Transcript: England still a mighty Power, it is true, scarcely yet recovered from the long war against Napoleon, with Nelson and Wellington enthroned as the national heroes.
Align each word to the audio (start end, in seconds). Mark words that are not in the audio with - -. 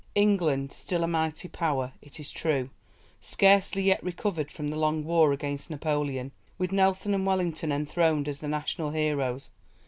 England 0.15 0.71
still 0.71 1.03
a 1.03 1.07
mighty 1.07 1.47
Power, 1.47 1.93
it 2.01 2.19
is 2.19 2.31
true, 2.31 2.71
scarcely 3.21 3.83
yet 3.83 4.03
recovered 4.03 4.51
from 4.51 4.69
the 4.69 4.75
long 4.75 5.03
war 5.03 5.31
against 5.31 5.69
Napoleon, 5.69 6.31
with 6.57 6.71
Nelson 6.71 7.13
and 7.13 7.23
Wellington 7.23 7.71
enthroned 7.71 8.27
as 8.27 8.39
the 8.39 8.47
national 8.47 8.89
heroes. 8.89 9.51